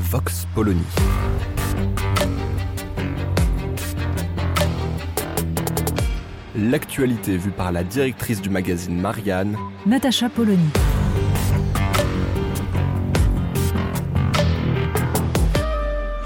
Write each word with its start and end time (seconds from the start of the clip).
Vox 0.00 0.46
Polony. 0.54 0.82
L'actualité 6.56 7.36
vue 7.36 7.50
par 7.50 7.70
la 7.70 7.84
directrice 7.84 8.40
du 8.40 8.48
magazine 8.48 8.98
Marianne, 8.98 9.56
Natacha 9.84 10.30
Polony. 10.30 10.70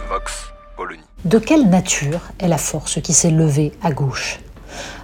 Vox 0.09 0.53
Polony. 0.77 1.03
De 1.25 1.39
quelle 1.41 1.69
nature 1.69 2.21
est 2.39 2.49
la 2.49 2.59
force 2.59 3.01
qui 3.03 3.13
s'est 3.13 3.33
levée 3.33 3.73
à 3.83 3.91
gauche? 3.91 4.39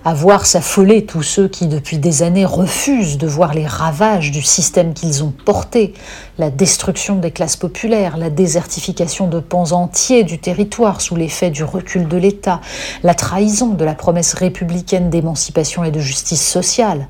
À 0.05 0.15
voir 0.15 0.47
s'affoler 0.47 1.05
tous 1.05 1.23
ceux 1.23 1.49
qui, 1.49 1.67
depuis 1.67 1.99
des 1.99 2.23
années, 2.23 2.47
refusent 2.47 3.19
de 3.19 3.27
voir 3.27 3.53
les 3.53 3.67
ravages 3.67 4.31
du 4.31 4.43
système 4.43 4.95
qu'ils 4.95 5.23
ont 5.23 5.33
porté, 5.45 5.93
la 6.39 6.51
destruction 6.51 7.17
des 7.17 7.31
classes 7.31 7.57
populaires, 7.57 8.17
la 8.17 8.31
désertification 8.31 9.29
de 9.29 9.41
pans 9.41 9.73
entiers 9.73 10.25
du 10.25 10.39
territoire 10.39 11.01
sous 11.01 11.17
l'effet 11.17 11.51
du 11.51 11.65
recul 11.65 12.09
de 12.09 12.17
l'État, 12.17 12.61
la 13.03 13.15
trahison 13.15 13.69
de 13.69 13.85
la 13.85 13.95
promesse 13.95 14.35
républicaine 14.35 15.11
d'émancipation 15.11 15.85
et 15.85 15.91
de 15.91 16.01
justice 16.01 16.47
sociale. 16.47 17.09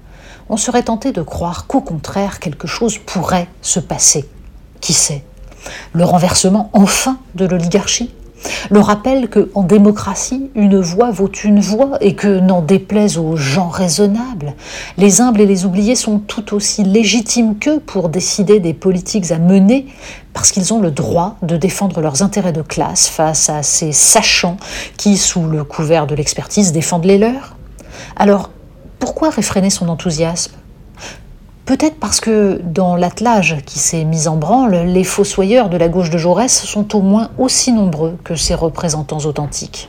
On 0.48 0.56
serait 0.56 0.82
tenté 0.82 1.12
de 1.12 1.22
croire 1.22 1.68
qu'au 1.68 1.80
contraire, 1.80 2.40
quelque 2.40 2.66
chose 2.66 2.98
pourrait 2.98 3.46
se 3.62 3.78
passer. 3.78 4.28
Qui 4.80 4.94
sait? 4.94 5.22
Le 5.92 6.04
renversement 6.04 6.70
enfin 6.72 7.18
de 7.36 7.46
l'oligarchie? 7.46 8.10
Le 8.70 8.80
rappel 8.80 9.28
que 9.28 9.50
en 9.54 9.62
démocratie, 9.62 10.50
une 10.54 10.80
voix 10.80 11.10
vaut 11.10 11.30
une 11.44 11.60
voix 11.60 11.98
et 12.00 12.14
que, 12.14 12.40
n'en 12.40 12.62
déplaise 12.62 13.18
aux 13.18 13.36
gens 13.36 13.68
raisonnables, 13.68 14.54
les 14.96 15.20
humbles 15.20 15.40
et 15.40 15.46
les 15.46 15.64
oubliés 15.64 15.96
sont 15.96 16.18
tout 16.18 16.54
aussi 16.54 16.84
légitimes 16.84 17.58
qu'eux 17.58 17.80
pour 17.80 18.08
décider 18.08 18.60
des 18.60 18.74
politiques 18.74 19.30
à 19.30 19.38
mener 19.38 19.86
parce 20.32 20.52
qu'ils 20.52 20.72
ont 20.72 20.80
le 20.80 20.90
droit 20.90 21.36
de 21.42 21.56
défendre 21.56 22.00
leurs 22.00 22.22
intérêts 22.22 22.52
de 22.52 22.62
classe 22.62 23.08
face 23.08 23.50
à 23.50 23.62
ces 23.62 23.92
sachants 23.92 24.56
qui, 24.96 25.16
sous 25.16 25.46
le 25.46 25.64
couvert 25.64 26.06
de 26.06 26.14
l'expertise, 26.14 26.72
défendent 26.72 27.04
les 27.04 27.18
leurs. 27.18 27.56
Alors, 28.16 28.50
pourquoi 28.98 29.30
réfréner 29.30 29.70
son 29.70 29.88
enthousiasme? 29.88 30.52
Peut-être 31.70 32.00
parce 32.00 32.18
que 32.18 32.60
dans 32.64 32.96
l'attelage 32.96 33.58
qui 33.64 33.78
s'est 33.78 34.02
mis 34.02 34.26
en 34.26 34.34
branle, 34.34 34.74
les 34.86 35.04
fossoyeurs 35.04 35.68
de 35.68 35.76
la 35.76 35.88
gauche 35.88 36.10
de 36.10 36.18
Jaurès 36.18 36.52
sont 36.52 36.96
au 36.96 37.00
moins 37.00 37.30
aussi 37.38 37.70
nombreux 37.70 38.18
que 38.24 38.34
ses 38.34 38.56
représentants 38.56 39.24
authentiques. 39.24 39.88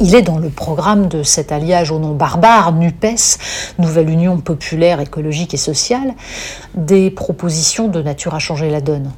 Il 0.00 0.16
est 0.16 0.22
dans 0.22 0.38
le 0.38 0.48
programme 0.48 1.06
de 1.06 1.22
cet 1.22 1.52
alliage 1.52 1.92
au 1.92 2.00
nom 2.00 2.16
barbare, 2.16 2.72
NUPES, 2.72 3.38
Nouvelle 3.78 4.10
Union 4.10 4.38
populaire, 4.38 4.98
écologique 4.98 5.54
et 5.54 5.58
sociale, 5.58 6.12
des 6.74 7.08
propositions 7.08 7.86
de 7.86 8.02
nature 8.02 8.34
à 8.34 8.40
changer 8.40 8.68
la 8.68 8.80
donne 8.80 9.12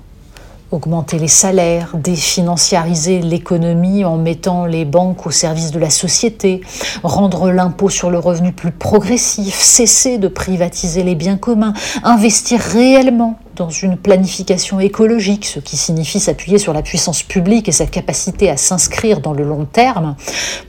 augmenter 0.71 1.19
les 1.19 1.29
salaires, 1.29 1.97
définanciariser 1.97 3.21
l'économie 3.21 4.05
en 4.05 4.17
mettant 4.17 4.67
les 4.67 4.85
banques 4.85 5.27
au 5.27 5.31
service 5.31 5.71
de 5.71 5.79
la 5.79 5.91
société, 5.91 6.61
rendre 7.03 7.51
l'impôt 7.51 7.89
sur 7.89 8.11
le 8.11 8.19
revenu 8.19 8.53
plus 8.53 8.73
progressif, 8.73 9.55
cesser 9.55 10.19
de 10.19 10.29
privatiser 10.29 11.05
les 11.05 11.15
biens 11.15 11.37
communs, 11.37 11.73
investir 12.03 12.61
réellement 12.61 13.39
dans 13.55 13.71
une 13.71 13.97
planification 13.97 14.81
écologique, 14.81 15.47
ce 15.47 15.61
qui 15.61 15.77
signifie 15.77 16.21
s'appuyer 16.21 16.59
sur 16.59 16.73
la 16.73 16.83
puissance 16.83 17.23
publique 17.23 17.69
et 17.69 17.73
sa 17.73 17.87
capacité 17.87 18.51
à 18.51 18.57
s'inscrire 18.57 19.21
dans 19.21 19.33
le 19.33 19.45
long 19.45 19.65
terme 19.65 20.17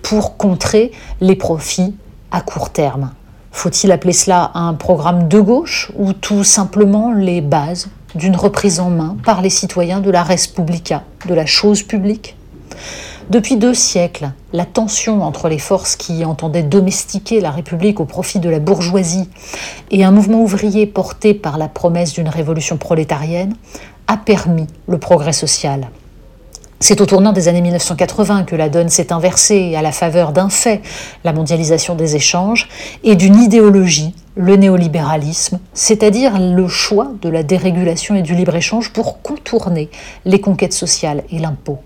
pour 0.04 0.38
contrer 0.38 0.92
les 1.22 1.36
profits 1.36 1.96
à 2.32 2.42
court 2.42 2.70
terme. 2.70 3.12
Faut-il 3.52 3.92
appeler 3.92 4.14
cela 4.14 4.52
un 4.54 4.76
programme 4.76 5.28
de 5.28 5.40
gauche 5.40 5.92
ou 5.98 6.14
tout 6.14 6.44
simplement 6.44 7.12
les 7.12 7.42
bases 7.42 7.90
d'une 8.16 8.36
reprise 8.36 8.80
en 8.80 8.90
main 8.90 9.18
par 9.24 9.42
les 9.42 9.50
citoyens 9.50 10.00
de 10.00 10.10
la 10.10 10.24
res 10.24 10.48
publica, 10.54 11.04
de 11.28 11.34
la 11.34 11.46
chose 11.46 11.84
publique 11.84 12.36
depuis 13.30 13.58
deux 13.58 13.74
siècles, 13.74 14.32
la 14.54 14.64
tension 14.64 15.22
entre 15.22 15.50
les 15.50 15.60
forces 15.60 15.98
qui 15.98 16.24
entendaient 16.24 16.64
domestiquer 16.64 17.42
la 17.42 17.52
République 17.52 18.00
au 18.00 18.06
profit 18.06 18.40
de 18.40 18.50
la 18.50 18.60
bourgeoisie 18.60 19.30
et 19.92 20.06
un 20.06 20.12
mouvement 20.12 20.42
ouvrier 20.42 20.86
porté 20.86 21.34
par 21.34 21.58
la 21.58 21.68
promesse 21.68 22.14
d'une 22.14 22.30
révolution 22.30 22.78
prolétarienne 22.78 23.54
a 24.08 24.16
permis 24.16 24.68
le 24.88 24.98
progrès 24.98 25.34
social. 25.34 25.90
C'est 26.80 27.02
au 27.02 27.08
tournant 27.08 27.34
des 27.34 27.48
années 27.48 27.62
1980 27.62 28.44
que 28.44 28.56
la 28.56 28.70
donne 28.70 28.90
s'est 28.90 29.12
inversée 29.12 29.76
à 29.76 29.82
la 29.82 29.92
faveur 29.92 30.32
d'un 30.32 30.48
fait, 30.48 30.84
la 31.24 31.34
mondialisation 31.34 31.96
des 31.96 32.16
échanges, 32.16 32.70
et 33.04 33.16
d'une 33.16 33.42
idéologie, 33.42 34.14
le 34.36 34.58
néolibéralisme, 34.58 35.60
c'est-à-dire 35.74 36.38
le 36.40 36.68
choix 36.68 37.12
de 37.24 37.30
la 37.30 37.42
dérégulation 37.42 38.14
et 38.14 38.22
du 38.22 38.36
libre-échange 38.36 38.94
pour 38.94 39.24
contourner 39.24 39.90
les 40.26 40.40
conquêtes 40.40 40.74
sociales 40.74 41.24
et 41.32 41.40
l'impôt. 41.40 41.80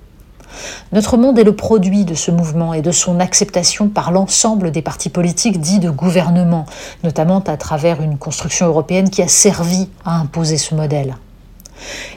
Notre 0.91 1.15
monde 1.15 1.39
est 1.39 1.45
le 1.45 1.55
produit 1.55 2.03
de 2.03 2.13
ce 2.13 2.29
mouvement 2.29 2.73
et 2.73 2.81
de 2.81 2.91
son 2.91 3.21
acceptation 3.21 3.87
par 3.87 4.11
l'ensemble 4.11 4.71
des 4.71 4.81
partis 4.81 5.09
politiques 5.09 5.61
dits 5.61 5.79
de 5.79 5.89
gouvernement, 5.89 6.65
notamment 7.05 7.39
à 7.39 7.55
travers 7.55 8.01
une 8.01 8.17
construction 8.17 8.65
européenne 8.65 9.09
qui 9.09 9.21
a 9.21 9.29
servi 9.29 9.87
à 10.03 10.17
imposer 10.19 10.57
ce 10.57 10.75
modèle. 10.75 11.15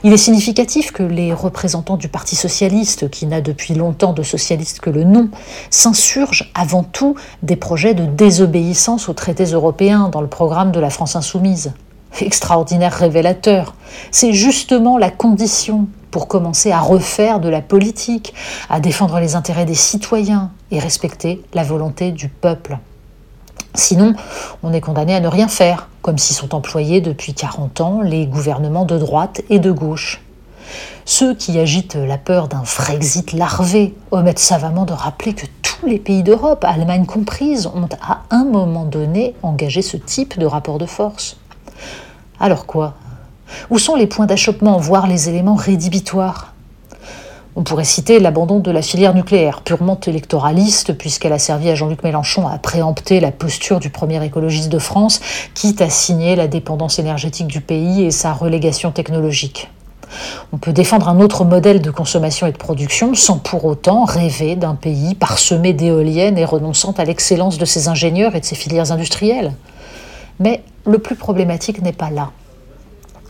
Il 0.02 0.12
est 0.12 0.18
significatif 0.18 0.92
que 0.92 1.02
les 1.02 1.32
représentants 1.32 1.96
du 1.96 2.08
Parti 2.08 2.36
socialiste, 2.36 3.10
qui 3.10 3.26
n'a 3.26 3.40
depuis 3.40 3.74
longtemps 3.74 4.12
de 4.12 4.22
socialiste 4.22 4.80
que 4.80 4.90
le 4.90 5.04
nom, 5.04 5.28
s'insurgent 5.70 6.50
avant 6.54 6.82
tout 6.82 7.14
des 7.42 7.56
projets 7.56 7.94
de 7.94 8.06
désobéissance 8.06 9.08
aux 9.08 9.14
traités 9.14 9.44
européens 9.44 10.08
dans 10.08 10.20
le 10.20 10.28
programme 10.28 10.72
de 10.72 10.80
la 10.80 10.90
France 10.90 11.16
insoumise. 11.16 11.72
Extraordinaire 12.20 12.92
révélateur. 12.92 13.74
C'est 14.10 14.32
justement 14.32 14.98
la 14.98 15.10
condition 15.10 15.88
pour 16.10 16.28
commencer 16.28 16.70
à 16.70 16.78
refaire 16.78 17.40
de 17.40 17.48
la 17.48 17.60
politique, 17.60 18.34
à 18.70 18.78
défendre 18.78 19.18
les 19.18 19.34
intérêts 19.34 19.64
des 19.64 19.74
citoyens 19.74 20.52
et 20.70 20.78
respecter 20.78 21.42
la 21.54 21.64
volonté 21.64 22.12
du 22.12 22.28
peuple. 22.28 22.78
Sinon, 23.74 24.14
on 24.62 24.72
est 24.72 24.80
condamné 24.80 25.14
à 25.16 25.20
ne 25.20 25.26
rien 25.28 25.48
faire, 25.48 25.88
comme 26.00 26.16
s'y 26.16 26.32
sont 26.32 26.54
employés 26.54 27.00
depuis 27.00 27.34
40 27.34 27.80
ans 27.80 28.00
les 28.02 28.26
gouvernements 28.26 28.84
de 28.84 28.98
droite 28.98 29.42
et 29.50 29.58
de 29.58 29.72
gauche. 29.72 30.22
Ceux 31.04 31.34
qui 31.34 31.58
agitent 31.58 31.96
la 31.96 32.16
peur 32.16 32.48
d'un 32.48 32.64
Frexit 32.64 33.32
larvé 33.32 33.94
omettent 34.10 34.38
savamment 34.38 34.84
de 34.84 34.92
rappeler 34.92 35.34
que 35.34 35.46
tous 35.62 35.86
les 35.86 35.98
pays 35.98 36.22
d'Europe, 36.22 36.64
Allemagne 36.64 37.04
comprise, 37.04 37.66
ont 37.66 37.88
à 38.00 38.22
un 38.30 38.44
moment 38.44 38.84
donné 38.84 39.34
engagé 39.42 39.82
ce 39.82 39.96
type 39.96 40.38
de 40.38 40.46
rapport 40.46 40.78
de 40.78 40.86
force. 40.86 41.36
Alors 42.40 42.66
quoi? 42.66 42.94
Où 43.70 43.78
sont 43.78 43.96
les 43.96 44.06
points 44.06 44.26
d'achoppement, 44.26 44.78
voire 44.78 45.06
les 45.06 45.28
éléments 45.28 45.56
rédhibitoires? 45.56 46.53
On 47.56 47.62
pourrait 47.62 47.84
citer 47.84 48.18
l'abandon 48.18 48.58
de 48.58 48.70
la 48.70 48.82
filière 48.82 49.14
nucléaire, 49.14 49.60
purement 49.62 49.98
électoraliste, 50.06 50.92
puisqu'elle 50.94 51.32
a 51.32 51.38
servi 51.38 51.68
à 51.70 51.74
Jean-Luc 51.74 52.02
Mélenchon 52.02 52.48
à 52.48 52.58
préempter 52.58 53.20
la 53.20 53.30
posture 53.30 53.78
du 53.78 53.90
premier 53.90 54.24
écologiste 54.24 54.70
de 54.70 54.78
France, 54.78 55.20
quitte 55.54 55.80
à 55.80 55.88
signer 55.88 56.34
la 56.34 56.48
dépendance 56.48 56.98
énergétique 56.98 57.46
du 57.46 57.60
pays 57.60 58.02
et 58.02 58.10
sa 58.10 58.32
relégation 58.32 58.90
technologique. 58.90 59.70
On 60.52 60.58
peut 60.58 60.72
défendre 60.72 61.08
un 61.08 61.20
autre 61.20 61.44
modèle 61.44 61.80
de 61.80 61.90
consommation 61.90 62.46
et 62.46 62.52
de 62.52 62.56
production 62.56 63.14
sans 63.14 63.38
pour 63.38 63.64
autant 63.64 64.04
rêver 64.04 64.56
d'un 64.56 64.74
pays 64.74 65.14
parsemé 65.14 65.72
d'éoliennes 65.72 66.38
et 66.38 66.44
renonçant 66.44 66.92
à 66.92 67.04
l'excellence 67.04 67.58
de 67.58 67.64
ses 67.64 67.88
ingénieurs 67.88 68.34
et 68.34 68.40
de 68.40 68.44
ses 68.44 68.54
filières 68.54 68.92
industrielles. 68.92 69.52
Mais 70.40 70.62
le 70.86 70.98
plus 70.98 71.16
problématique 71.16 71.82
n'est 71.82 71.92
pas 71.92 72.10
là. 72.10 72.30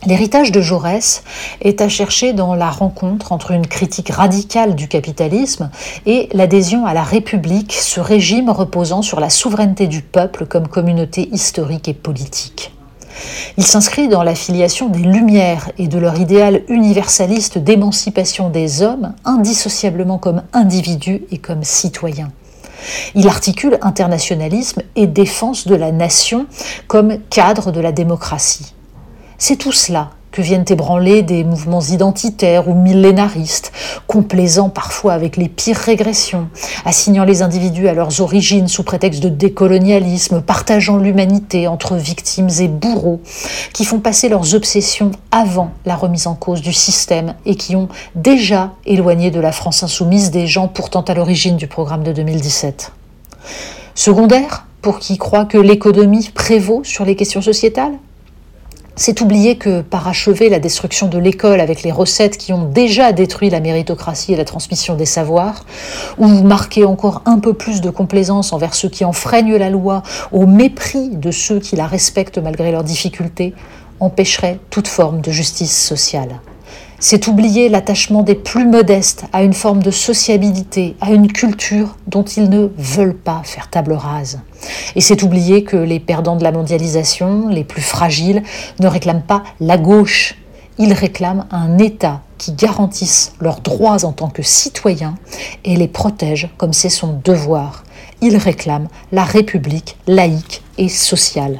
L'héritage 0.05 0.51
de 0.51 0.61
Jaurès 0.61 1.23
est 1.61 1.81
à 1.81 1.89
chercher 1.89 2.33
dans 2.33 2.53
la 2.53 2.69
rencontre 2.69 3.31
entre 3.31 3.49
une 3.49 3.65
critique 3.65 4.09
radicale 4.09 4.75
du 4.75 4.87
capitalisme 4.87 5.71
et 6.05 6.29
l'adhésion 6.31 6.85
à 6.85 6.93
la 6.93 7.01
République, 7.01 7.73
ce 7.73 7.99
régime 7.99 8.51
reposant 8.51 9.01
sur 9.01 9.19
la 9.19 9.31
souveraineté 9.31 9.87
du 9.87 10.03
peuple 10.03 10.45
comme 10.45 10.67
communauté 10.67 11.27
historique 11.31 11.87
et 11.87 11.95
politique. 11.95 12.71
Il 13.57 13.65
s'inscrit 13.65 14.07
dans 14.07 14.21
l'affiliation 14.21 14.89
des 14.89 14.99
Lumières 14.99 15.71
et 15.79 15.87
de 15.87 15.97
leur 15.97 16.19
idéal 16.19 16.61
universaliste 16.67 17.57
d'émancipation 17.57 18.51
des 18.51 18.83
hommes, 18.83 19.13
indissociablement 19.23 20.19
comme 20.19 20.43
individus 20.53 21.23
et 21.31 21.39
comme 21.39 21.63
citoyens. 21.63 22.31
Il 23.15 23.27
articule 23.27 23.79
internationalisme 23.81 24.83
et 24.95 25.07
défense 25.07 25.65
de 25.65 25.73
la 25.73 25.91
nation 25.91 26.45
comme 26.87 27.17
cadre 27.31 27.71
de 27.71 27.79
la 27.79 27.91
démocratie. 27.91 28.74
C'est 29.37 29.57
tout 29.57 29.71
cela 29.71 30.11
que 30.31 30.41
viennent 30.41 30.65
ébranler 30.67 31.21
des 31.21 31.45
mouvements 31.45 31.81
identitaires 31.81 32.67
ou 32.67 32.73
millénaristes, 32.73 33.71
complaisant 34.05 34.69
parfois 34.69 35.13
avec 35.13 35.37
les 35.37 35.47
pires 35.47 35.77
régressions, 35.77 36.49
assignant 36.83 37.23
les 37.23 37.41
individus 37.41 37.87
à 37.87 37.93
leurs 37.93 38.19
origines 38.19 38.67
sous 38.67 38.83
prétexte 38.83 39.23
de 39.23 39.29
décolonialisme, 39.29 40.41
partageant 40.41 40.97
l'humanité 40.97 41.67
entre 41.69 41.95
victimes 41.95 42.49
et 42.59 42.67
bourreaux, 42.67 43.21
qui 43.71 43.85
font 43.85 43.99
passer 43.99 44.27
leurs 44.27 44.55
obsessions 44.55 45.11
avant 45.31 45.71
la 45.85 45.95
remise 45.95 46.27
en 46.27 46.35
cause 46.35 46.61
du 46.61 46.73
système 46.73 47.35
et 47.45 47.55
qui 47.55 47.77
ont 47.77 47.87
déjà 48.15 48.73
éloigné 48.85 49.31
de 49.31 49.39
la 49.39 49.53
France 49.53 49.83
insoumise 49.83 50.31
des 50.31 50.47
gens 50.47 50.67
pourtant 50.67 51.01
à 51.01 51.13
l'origine 51.13 51.55
du 51.55 51.67
programme 51.67 52.03
de 52.03 52.11
2017. 52.11 52.91
Secondaire, 53.95 54.65
pour 54.81 54.99
qui 54.99 55.17
croit 55.17 55.45
que 55.45 55.57
l'économie 55.57 56.29
prévaut 56.33 56.83
sur 56.83 57.05
les 57.05 57.15
questions 57.15 57.41
sociétales? 57.41 57.93
C'est 58.95 59.21
oublier 59.21 59.57
que 59.57 59.81
parachever 59.81 60.49
la 60.49 60.59
destruction 60.59 61.07
de 61.07 61.17
l'école 61.17 61.59
avec 61.59 61.83
les 61.83 61.91
recettes 61.91 62.37
qui 62.37 62.53
ont 62.53 62.65
déjà 62.65 63.11
détruit 63.11 63.49
la 63.49 63.59
méritocratie 63.59 64.33
et 64.33 64.37
la 64.37 64.45
transmission 64.45 64.95
des 64.95 65.05
savoirs, 65.05 65.65
ou 66.17 66.27
marquer 66.27 66.85
encore 66.85 67.21
un 67.25 67.39
peu 67.39 67.53
plus 67.53 67.81
de 67.81 67.89
complaisance 67.89 68.53
envers 68.53 68.73
ceux 68.73 68.89
qui 68.89 69.03
enfreignent 69.03 69.57
la 69.57 69.69
loi 69.69 70.03
au 70.31 70.45
mépris 70.45 71.09
de 71.09 71.31
ceux 71.31 71.59
qui 71.59 71.75
la 71.75 71.87
respectent 71.87 72.37
malgré 72.37 72.71
leurs 72.71 72.83
difficultés, 72.83 73.53
empêcherait 73.99 74.59
toute 74.69 74.87
forme 74.87 75.21
de 75.21 75.31
justice 75.31 75.77
sociale. 75.77 76.39
C'est 76.99 77.27
oublier 77.27 77.67
l'attachement 77.67 78.23
des 78.23 78.35
plus 78.35 78.65
modestes 78.65 79.25
à 79.33 79.43
une 79.43 79.53
forme 79.53 79.83
de 79.83 79.91
sociabilité, 79.91 80.95
à 81.01 81.11
une 81.11 81.31
culture 81.31 81.97
dont 82.07 82.23
ils 82.23 82.49
ne 82.49 82.69
veulent 82.77 83.17
pas 83.17 83.41
faire 83.43 83.69
table 83.69 83.93
rase. 83.93 84.39
Et 84.95 85.01
c'est 85.01 85.21
oublier 85.21 85.63
que 85.63 85.75
les 85.75 85.99
perdants 85.99 86.37
de 86.37 86.43
la 86.43 86.53
mondialisation, 86.53 87.49
les 87.49 87.65
plus 87.65 87.81
fragiles, 87.81 88.43
ne 88.79 88.87
réclament 88.87 89.23
pas 89.23 89.43
la 89.59 89.77
gauche. 89.77 90.35
Ils 90.77 90.93
réclament 90.93 91.47
un 91.51 91.77
État 91.79 92.21
qui 92.37 92.53
garantisse 92.53 93.33
leurs 93.41 93.59
droits 93.59 94.05
en 94.05 94.13
tant 94.13 94.29
que 94.29 94.43
citoyens 94.43 95.15
et 95.65 95.75
les 95.75 95.87
protège 95.87 96.49
comme 96.57 96.73
c'est 96.73 96.89
son 96.89 97.19
devoir. 97.23 97.83
Ils 98.21 98.37
réclament 98.37 98.87
la 99.11 99.25
République 99.25 99.97
laïque 100.07 100.63
et 100.77 100.89
sociale. 100.89 101.59